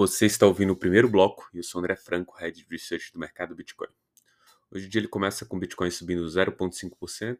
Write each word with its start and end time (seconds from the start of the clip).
Você 0.00 0.26
está 0.26 0.46
ouvindo 0.46 0.72
o 0.72 0.76
primeiro 0.76 1.08
bloco 1.08 1.50
e 1.52 1.56
eu 1.56 1.64
sou 1.64 1.80
André 1.80 1.96
Franco, 1.96 2.36
Head 2.36 2.64
Research 2.70 3.12
do 3.12 3.18
mercado 3.18 3.52
Bitcoin. 3.52 3.88
Hoje 4.70 4.86
em 4.86 4.88
dia 4.88 5.00
ele 5.00 5.08
começa 5.08 5.44
com 5.44 5.56
o 5.56 5.58
Bitcoin 5.58 5.90
subindo 5.90 6.24
0,5% 6.24 7.36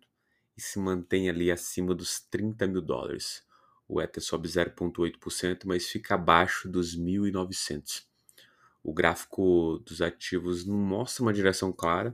e 0.56 0.60
se 0.60 0.76
mantém 0.80 1.30
ali 1.30 1.52
acima 1.52 1.94
dos 1.94 2.18
30 2.18 2.66
mil 2.66 2.82
dólares. 2.82 3.44
O 3.86 4.02
Ether 4.02 4.20
sobe 4.20 4.48
0,8%, 4.48 5.66
mas 5.66 5.86
fica 5.86 6.16
abaixo 6.16 6.68
dos 6.68 6.98
1.900. 6.98 8.02
O 8.82 8.92
gráfico 8.92 9.80
dos 9.86 10.02
ativos 10.02 10.66
não 10.66 10.78
mostra 10.78 11.22
uma 11.22 11.32
direção 11.32 11.72
clara 11.72 12.12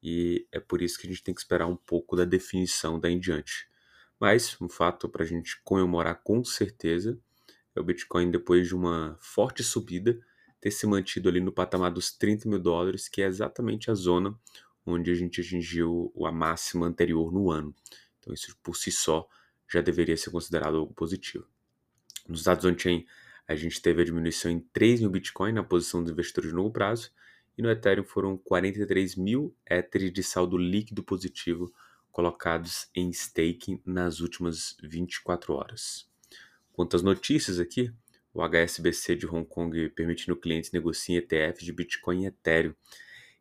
e 0.00 0.46
é 0.52 0.60
por 0.60 0.80
isso 0.80 0.96
que 0.96 1.08
a 1.08 1.10
gente 1.10 1.24
tem 1.24 1.34
que 1.34 1.40
esperar 1.40 1.66
um 1.66 1.74
pouco 1.76 2.14
da 2.14 2.24
definição 2.24 3.00
daí 3.00 3.14
em 3.14 3.18
diante. 3.18 3.68
Mas 4.20 4.56
um 4.60 4.68
fato 4.68 5.08
para 5.08 5.24
a 5.24 5.26
gente 5.26 5.60
comemorar 5.64 6.22
com 6.22 6.44
certeza 6.44 7.18
é 7.74 7.80
o 7.80 7.84
Bitcoin, 7.84 8.30
depois 8.30 8.68
de 8.68 8.74
uma 8.74 9.16
forte 9.20 9.62
subida, 9.62 10.18
ter 10.60 10.70
se 10.70 10.86
mantido 10.86 11.28
ali 11.28 11.40
no 11.40 11.52
patamar 11.52 11.90
dos 11.90 12.12
30 12.12 12.48
mil 12.48 12.58
dólares, 12.58 13.08
que 13.08 13.22
é 13.22 13.26
exatamente 13.26 13.90
a 13.90 13.94
zona 13.94 14.38
onde 14.84 15.10
a 15.10 15.14
gente 15.14 15.40
atingiu 15.40 16.12
a 16.24 16.32
máxima 16.32 16.86
anterior 16.86 17.32
no 17.32 17.50
ano. 17.50 17.74
Então, 18.18 18.32
isso 18.32 18.56
por 18.62 18.76
si 18.76 18.90
só 18.90 19.28
já 19.68 19.80
deveria 19.80 20.16
ser 20.16 20.30
considerado 20.30 20.76
algo 20.76 20.92
positivo. 20.94 21.46
Nos 22.28 22.44
dados 22.44 22.64
on-chain, 22.64 23.06
a 23.46 23.54
gente 23.54 23.80
teve 23.80 24.02
a 24.02 24.04
diminuição 24.04 24.50
em 24.50 24.60
3 24.60 25.00
mil 25.00 25.10
Bitcoin 25.10 25.52
na 25.52 25.64
posição 25.64 26.02
dos 26.02 26.12
investidores 26.12 26.50
de 26.50 26.56
longo 26.56 26.70
prazo, 26.70 27.10
e 27.56 27.62
no 27.62 27.70
Ethereum 27.70 28.04
foram 28.04 28.36
43 28.36 29.16
mil 29.16 29.54
Ethers 29.68 30.12
de 30.12 30.22
saldo 30.22 30.56
líquido 30.56 31.02
positivo 31.02 31.72
colocados 32.10 32.88
em 32.94 33.10
staking 33.10 33.80
nas 33.84 34.20
últimas 34.20 34.76
24 34.82 35.54
horas. 35.54 36.11
Quanto 36.72 36.96
às 36.96 37.02
notícias 37.02 37.58
aqui, 37.58 37.92
o 38.32 38.42
HSBC 38.42 39.16
de 39.16 39.26
Hong 39.26 39.46
Kong 39.46 39.90
permitindo 39.90 40.34
clientes 40.34 40.72
negociem 40.72 41.18
ETFs 41.18 41.64
de 41.64 41.72
Bitcoin 41.72 42.24
e 42.24 42.26
Ethereum. 42.26 42.74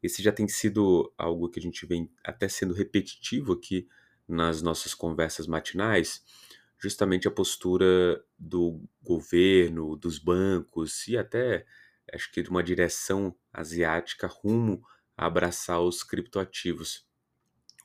Esse 0.04 0.22
já 0.22 0.32
tem 0.32 0.48
sido 0.48 1.14
algo 1.18 1.48
que 1.50 1.60
a 1.60 1.62
gente 1.62 1.86
vem 1.86 2.12
até 2.24 2.50
sendo 2.50 2.74
repetitivo 2.74 3.54
aqui 3.54 3.88
nas 4.28 4.62
nossas 4.62 4.94
conversas 4.94 5.48
matinais, 5.48 6.24
justamente 6.78 7.28
a 7.28 7.32
postura 7.32 8.24
do 8.38 8.82
governo, 9.02 9.96
dos 9.96 10.18
bancos 10.18 11.08
e 11.08 11.18
até 11.18 11.66
acho 12.12 12.32
que 12.32 12.42
de 12.42 12.50
uma 12.50 12.64
direção 12.64 13.34
asiática 13.54 14.28
rumo 14.28 14.84
a 15.16 15.28
abraçar 15.28 15.80
os 15.80 16.04
criptoativos. 16.04 17.06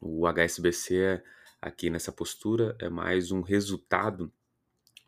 O 0.00 0.26
HSBC 0.26 1.22
aqui 1.60 1.90
nessa 1.90 2.10
postura 2.10 2.76
é 2.80 2.88
mais 2.88 3.30
um 3.30 3.42
resultado 3.42 4.32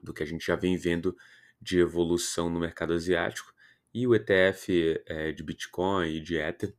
do 0.02 0.12
que 0.12 0.22
a 0.22 0.26
gente 0.26 0.46
já 0.46 0.56
vem 0.56 0.76
vendo 0.76 1.16
de 1.60 1.78
evolução 1.78 2.48
no 2.48 2.60
mercado 2.60 2.92
asiático. 2.92 3.52
E 3.92 4.06
o 4.06 4.14
ETF 4.14 5.02
é, 5.06 5.32
de 5.32 5.42
Bitcoin 5.42 6.16
e 6.16 6.20
de 6.20 6.36
Ether 6.36 6.74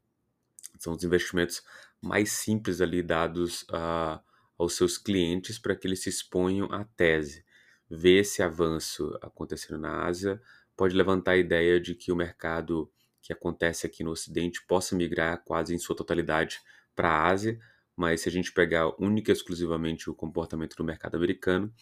são 0.78 0.94
os 0.94 1.04
investimentos 1.04 1.64
mais 2.02 2.32
simples 2.32 2.80
ali 2.80 3.04
dados 3.04 3.66
a, 3.70 4.22
aos 4.58 4.76
seus 4.76 4.98
clientes 4.98 5.60
para 5.60 5.76
que 5.76 5.88
eles 5.88 6.02
se 6.02 6.10
exponham 6.10 6.72
à 6.72 6.84
tese. 6.84 7.44
Ver 7.90 8.20
esse 8.20 8.42
avanço 8.42 9.18
acontecendo 9.22 9.80
na 9.80 10.06
Ásia 10.06 10.42
pode 10.78 10.96
levantar 10.96 11.32
a 11.32 11.38
ideia 11.38 11.80
de 11.80 11.96
que 11.96 12.12
o 12.12 12.16
mercado 12.16 12.90
que 13.22 13.34
acontece 13.34 13.86
aqui 13.86 14.04
no 14.04 14.12
Ocidente 14.12 14.66
possa 14.66 14.96
migrar 14.96 15.44
quase 15.44 15.74
em 15.74 15.78
sua 15.78 15.96
totalidade 15.96 16.62
para 16.96 17.10
a 17.10 17.28
Ásia, 17.28 17.60
mas 17.96 18.22
se 18.22 18.30
a 18.30 18.32
gente 18.32 18.52
pegar 18.54 18.94
única 19.02 19.32
e 19.32 19.34
exclusivamente 19.34 20.10
o 20.10 20.16
comportamento 20.16 20.76
do 20.76 20.84
mercado 20.84 21.16
americano, 21.16 21.74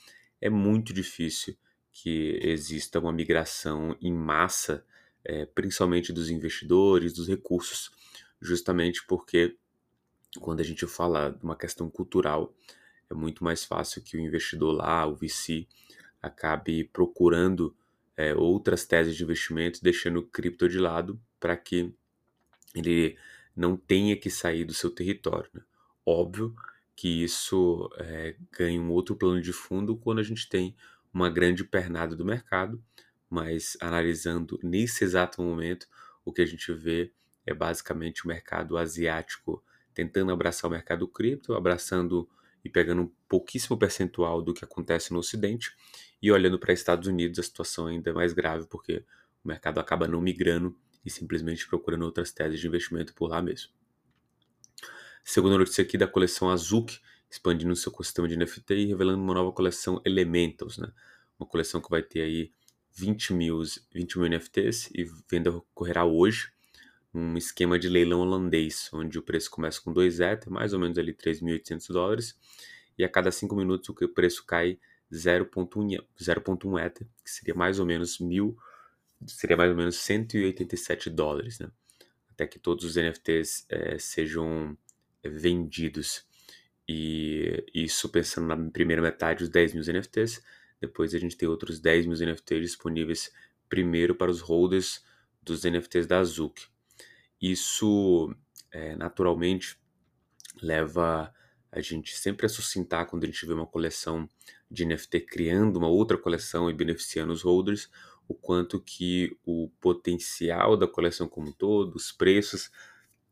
é 0.42 0.50
muito 0.50 0.94
difícil 0.94 1.58
que 1.92 2.40
exista 2.44 3.00
uma 3.00 3.12
migração 3.12 3.98
em 4.02 4.14
massa, 4.14 4.86
é, 5.24 5.46
principalmente 5.46 6.14
dos 6.14 6.30
investidores, 6.30 7.14
dos 7.14 7.28
recursos, 7.28 7.92
justamente 8.40 9.06
porque 9.08 9.58
quando 10.40 10.60
a 10.60 10.64
gente 10.64 10.86
fala 10.86 11.32
de 11.32 11.44
uma 11.44 11.56
questão 11.56 11.90
cultural, 11.90 12.54
é 13.10 13.14
muito 13.14 13.44
mais 13.44 13.64
fácil 13.64 14.02
que 14.04 14.16
o 14.16 14.20
investidor 14.20 14.74
lá, 14.74 15.08
o 15.08 15.16
VC, 15.16 15.68
acabe 16.22 16.84
procurando 16.84 17.76
é, 18.16 18.34
outras 18.36 18.86
teses 18.86 19.16
de 19.16 19.24
investimento, 19.24 19.82
deixando 19.82 20.20
o 20.20 20.28
cripto 20.28 20.68
de 20.68 20.80
lado 20.80 21.20
para 21.40 21.56
que 21.56 21.94
ele 22.76 23.18
não 23.56 23.76
tenha 23.76 24.16
que 24.16 24.30
sair 24.30 24.66
do 24.66 24.74
seu 24.74 24.92
território. 24.92 25.50
Né? 25.54 25.62
Óbvio 26.06 26.56
que 26.98 27.24
isso 27.24 27.88
é, 27.98 28.36
ganha 28.52 28.82
um 28.82 28.90
outro 28.90 29.16
plano 29.16 29.40
de 29.40 29.54
fundo 29.54 29.96
quando 29.96 30.18
a 30.18 30.24
gente 30.24 30.50
tem 30.50 30.76
uma 31.14 31.30
grande 31.30 31.64
pernada 31.64 32.16
do 32.16 32.26
mercado, 32.26 32.84
mas 33.30 33.78
analisando 33.80 34.60
nesse 34.64 35.04
exato 35.04 35.40
momento, 35.40 35.88
o 36.26 36.34
que 36.34 36.42
a 36.42 36.46
gente 36.46 36.74
vê 36.74 37.14
é 37.46 37.54
basicamente 37.54 38.26
o 38.26 38.28
mercado 38.28 38.78
asiático 38.78 39.64
tentando 39.94 40.32
abraçar 40.32 40.68
o 40.70 40.74
mercado 40.74 41.08
cripto, 41.08 41.54
abraçando 41.54 42.28
e 42.66 42.70
pegando 42.70 43.04
um 43.04 43.12
pouquíssimo 43.30 43.78
percentual 43.78 44.42
do 44.42 44.54
que 44.54 44.66
acontece 44.66 45.14
no 45.14 45.20
Ocidente, 45.20 45.76
e 46.20 46.32
olhando 46.32 46.58
para 46.58 46.74
Estados 46.74 47.08
Unidos 47.08 47.38
a 47.38 47.44
situação 47.44 47.86
ainda 47.86 48.10
é 48.10 48.14
mais 48.14 48.34
grave, 48.34 48.66
porque 48.68 49.06
o 49.44 49.48
mercado 49.48 49.80
acaba 49.80 50.08
não 50.08 50.20
migrando 50.20 50.76
e 51.06 51.12
simplesmente 51.12 51.68
procurando 51.68 52.06
outras 52.06 52.32
teses 52.32 52.60
de 52.60 52.68
investimento 52.68 53.14
por 53.14 53.30
lá 53.30 53.40
mesmo. 53.40 53.70
Segunda 55.30 55.58
notícia 55.58 55.82
aqui 55.84 55.98
da 55.98 56.08
coleção 56.08 56.50
Azuki, 56.50 57.02
expandindo 57.30 57.76
seu 57.76 57.92
ecossistema 57.92 58.30
de 58.30 58.38
NFT 58.38 58.76
e 58.76 58.86
revelando 58.86 59.22
uma 59.22 59.34
nova 59.34 59.52
coleção 59.52 60.02
Elementals, 60.06 60.78
né? 60.78 60.90
Uma 61.38 61.46
coleção 61.46 61.82
que 61.82 61.90
vai 61.90 62.02
ter 62.02 62.22
aí 62.22 62.54
20 62.94 63.34
mil, 63.34 63.62
20 63.94 64.20
mil 64.20 64.30
NFTs 64.30 64.90
e 64.96 65.06
venda 65.30 65.52
ocorrerá 65.52 66.06
hoje, 66.06 66.50
um 67.14 67.36
esquema 67.36 67.78
de 67.78 67.90
leilão 67.90 68.22
holandês, 68.22 68.90
onde 68.94 69.20
o 69.20 69.22
preço 69.22 69.52
começa 69.52 69.82
com 69.82 69.92
2 69.92 70.22
Ether, 70.22 70.50
mais 70.50 70.72
ou 70.72 70.80
menos 70.80 70.98
ali 70.98 71.14
3.800 71.14 71.92
dólares, 71.92 72.34
e 72.98 73.04
a 73.04 73.10
cada 73.10 73.30
5 73.30 73.54
minutos 73.54 73.90
o 73.90 74.08
preço 74.08 74.46
cai 74.46 74.80
0.1 75.12 76.86
Ether, 76.86 77.06
que 77.22 77.30
seria 77.30 77.54
mais 77.54 77.82
ou 77.82 77.86
menos 77.86 78.18
mil, 78.18 78.58
seria 79.26 79.58
mais 79.58 79.72
ou 79.72 79.76
menos 79.76 79.98
187 79.98 81.10
dólares, 81.10 81.60
né? 81.60 81.70
Até 82.32 82.48
que 82.48 82.58
todos 82.58 82.86
os 82.86 82.96
NFTs 82.96 83.66
é, 83.68 83.96
eh, 83.96 84.00
sejam 84.00 84.78
vendidos. 85.24 86.26
E 86.88 87.66
isso 87.74 88.10
pensando 88.10 88.48
na 88.48 88.72
primeira 88.72 89.02
metade, 89.02 89.44
os 89.44 89.50
10 89.50 89.74
mil 89.74 89.84
NFTs. 89.84 90.44
Depois 90.80 91.14
a 91.14 91.20
gente 91.20 91.36
tem 91.36 91.48
outros 91.48 91.80
10 91.80 92.06
mil 92.06 92.18
NFTs 92.18 92.62
disponíveis 92.62 93.32
primeiro 93.68 94.16
para 94.16 94.32
os 94.32 94.42
holders 94.42 95.04
dos 95.42 95.64
NFTs 95.64 96.08
da 96.08 96.20
Azuki. 96.20 96.68
Isso 97.42 98.34
é, 98.72 98.96
naturalmente 98.96 99.78
leva 100.62 101.34
a 101.72 101.82
gente 101.82 102.16
sempre 102.18 102.46
a 102.46 102.50
sucintar 102.50 103.06
quando 103.06 103.24
a 103.24 103.28
gente 103.28 103.46
vê 103.46 103.54
uma 103.54 103.66
coleção 103.66 104.28
de 104.70 104.86
NFT 104.86 105.22
criando 105.22 105.78
uma 105.78 105.88
outra 105.88 106.18
coleção 106.18 106.70
e 106.70 106.74
beneficiando 106.74 107.32
os 107.32 107.42
holders, 107.42 107.90
o 108.28 108.34
quanto 108.34 108.80
que 108.80 109.38
o 109.46 109.70
potencial 109.80 110.76
da 110.76 110.88
coleção 110.88 111.28
como 111.28 111.50
um 111.50 111.54
todo, 111.54 111.96
os 111.96 112.12
preços, 112.12 112.72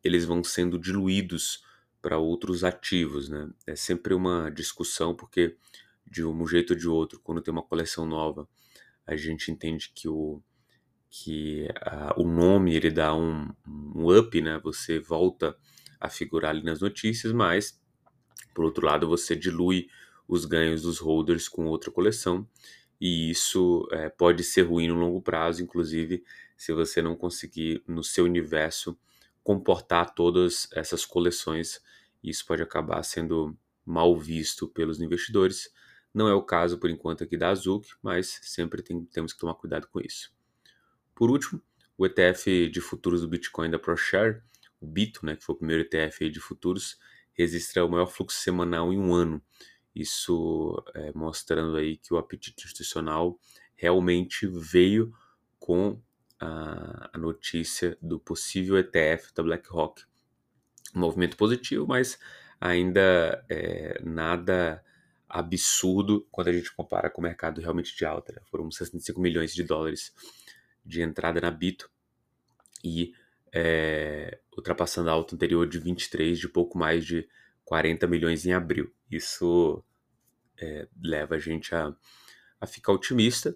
eles 0.03 0.25
vão 0.25 0.43
sendo 0.43 0.79
diluídos 0.79 1.64
para 2.05 2.19
outros 2.19 2.63
ativos, 2.63 3.29
né? 3.29 3.49
É 3.65 3.75
sempre 3.75 4.13
uma 4.13 4.51
discussão 4.51 5.15
porque 5.15 5.57
de 6.05 6.23
um 6.23 6.45
jeito 6.45 6.73
ou 6.73 6.77
de 6.77 6.87
outro, 6.87 7.19
quando 7.19 7.41
tem 7.41 7.51
uma 7.51 7.63
coleção 7.63 8.05
nova, 8.05 8.47
a 9.07 9.15
gente 9.15 9.51
entende 9.51 9.91
que 9.91 10.07
o 10.07 10.39
que 11.09 11.67
o 12.15 12.23
nome 12.23 12.75
ele 12.75 12.91
dá 12.91 13.15
um, 13.15 13.49
um 13.67 14.15
up, 14.15 14.39
né? 14.39 14.59
Você 14.63 14.99
volta 14.99 15.57
a 15.99 16.07
figurar 16.07 16.51
ali 16.51 16.63
nas 16.63 16.79
notícias, 16.79 17.33
mas 17.33 17.81
por 18.53 18.65
outro 18.65 18.85
lado 18.85 19.07
você 19.07 19.35
dilui 19.35 19.87
os 20.27 20.45
ganhos 20.45 20.83
dos 20.83 20.99
holders 20.99 21.47
com 21.47 21.65
outra 21.65 21.89
coleção 21.89 22.47
e 23.01 23.31
isso 23.31 23.87
é, 23.91 24.09
pode 24.09 24.43
ser 24.43 24.61
ruim 24.61 24.89
no 24.89 24.95
longo 24.95 25.23
prazo, 25.23 25.63
inclusive 25.63 26.23
se 26.55 26.71
você 26.71 27.01
não 27.01 27.15
conseguir 27.15 27.83
no 27.87 28.03
seu 28.03 28.25
universo 28.25 28.95
comportar 29.43 30.13
todas 30.13 30.67
essas 30.71 31.03
coleções 31.03 31.83
isso 32.29 32.45
pode 32.45 32.61
acabar 32.61 33.01
sendo 33.03 33.57
mal 33.85 34.17
visto 34.17 34.67
pelos 34.67 34.99
investidores. 34.99 35.69
Não 36.13 36.27
é 36.27 36.33
o 36.33 36.41
caso, 36.41 36.77
por 36.77 36.89
enquanto, 36.89 37.23
aqui 37.23 37.37
da 37.37 37.49
Azuki, 37.49 37.89
mas 38.01 38.39
sempre 38.43 38.81
tem, 38.81 39.03
temos 39.05 39.33
que 39.33 39.39
tomar 39.39 39.55
cuidado 39.55 39.87
com 39.87 39.99
isso. 39.99 40.33
Por 41.13 41.29
último, 41.29 41.61
o 41.97 42.05
ETF 42.05 42.69
de 42.69 42.81
futuros 42.81 43.21
do 43.21 43.27
Bitcoin 43.27 43.69
da 43.69 43.79
ProShare, 43.79 44.41
o 44.81 44.87
BITO, 44.87 45.25
né, 45.25 45.35
que 45.35 45.43
foi 45.43 45.55
o 45.55 45.57
primeiro 45.57 45.83
ETF 45.83 46.29
de 46.29 46.39
futuros, 46.39 46.97
registra 47.33 47.85
o 47.85 47.89
maior 47.89 48.07
fluxo 48.07 48.37
semanal 48.37 48.91
em 48.91 48.97
um 48.97 49.13
ano. 49.13 49.41
Isso 49.93 50.83
é, 50.93 51.11
mostrando 51.13 51.77
aí 51.77 51.97
que 51.97 52.13
o 52.13 52.17
apetite 52.17 52.65
institucional 52.65 53.39
realmente 53.75 54.47
veio 54.47 55.13
com 55.59 56.01
a, 56.39 57.09
a 57.13 57.17
notícia 57.17 57.97
do 58.01 58.19
possível 58.19 58.77
ETF 58.77 59.33
da 59.33 59.43
BlackRock 59.43 60.03
um 60.93 60.99
movimento 60.99 61.37
positivo, 61.37 61.87
mas 61.87 62.19
ainda 62.59 63.43
é, 63.49 64.01
nada 64.03 64.83
absurdo 65.27 66.27
quando 66.31 66.49
a 66.49 66.53
gente 66.53 66.73
compara 66.73 67.09
com 67.09 67.19
o 67.19 67.23
mercado 67.23 67.61
realmente 67.61 67.95
de 67.95 68.05
alta. 68.05 68.33
Né? 68.33 68.41
Foram 68.45 68.69
65 68.71 69.19
milhões 69.19 69.53
de 69.53 69.63
dólares 69.63 70.13
de 70.85 71.01
entrada 71.01 71.41
na 71.41 71.51
Bito 71.51 71.89
e 72.83 73.13
é, 73.51 74.39
ultrapassando 74.55 75.09
a 75.09 75.13
alta 75.13 75.35
anterior 75.35 75.67
de 75.67 75.79
23 75.79 76.37
de 76.37 76.47
pouco 76.47 76.77
mais 76.77 77.05
de 77.05 77.27
40 77.63 78.05
milhões 78.07 78.45
em 78.45 78.53
abril. 78.53 78.93
Isso 79.09 79.83
é, 80.57 80.87
leva 81.01 81.35
a 81.35 81.39
gente 81.39 81.73
a, 81.73 81.93
a 82.61 82.67
ficar 82.67 82.93
otimista 82.93 83.55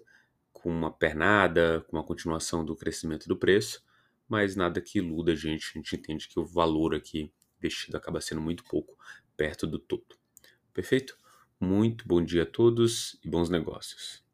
com 0.52 0.68
uma 0.68 0.92
pernada, 0.92 1.84
com 1.88 1.96
uma 1.96 2.04
continuação 2.04 2.64
do 2.64 2.76
crescimento 2.76 3.26
do 3.26 3.36
preço, 3.36 3.82
mas 4.30 4.54
nada 4.54 4.80
que 4.80 4.98
iluda 4.98 5.32
a 5.32 5.36
gente. 5.36 5.72
A 5.74 5.78
gente 5.78 5.96
entende 5.96 6.28
que 6.28 6.38
o 6.38 6.46
valor 6.46 6.94
aqui 6.94 7.32
investido 7.58 7.96
acaba 7.96 8.20
sendo 8.20 8.40
muito 8.40 8.62
pouco 8.64 8.96
perto 9.36 9.66
do 9.66 9.78
todo. 9.78 10.16
Perfeito? 10.72 11.18
Muito 11.58 12.06
bom 12.06 12.24
dia 12.24 12.44
a 12.44 12.46
todos 12.46 13.18
e 13.24 13.28
bons 13.28 13.50
negócios. 13.50 14.29